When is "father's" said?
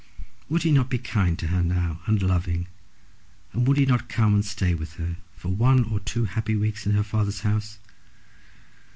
7.03-7.41